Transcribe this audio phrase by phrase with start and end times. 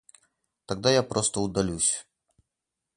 [0.65, 2.07] Тогда я просто удалюсь.